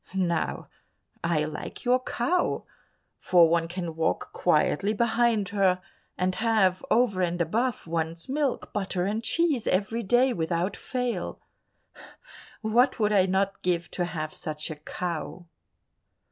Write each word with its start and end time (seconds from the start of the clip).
Now 0.15 0.67
I 1.23 1.43
like 1.43 1.85
your 1.85 1.99
cow, 2.01 2.65
for 3.19 3.47
one 3.47 3.67
can 3.67 3.95
walk 3.95 4.33
quietly 4.33 4.93
behind 4.93 5.49
her, 5.49 5.79
and 6.17 6.33
have, 6.33 6.83
over 6.89 7.21
and 7.21 7.39
above, 7.39 7.85
one's 7.85 8.27
milk, 8.27 8.73
butter 8.73 9.05
and 9.05 9.23
cheese 9.23 9.67
every 9.67 10.01
day 10.01 10.33
without 10.33 10.75
fail. 10.75 11.39
What 12.63 12.97
would 12.97 13.13
I 13.13 13.27
not 13.27 13.61
give 13.61 13.91
to 13.91 14.05
have 14.05 14.33
such 14.33 14.71
a 14.71 14.75
cow." 14.75 15.45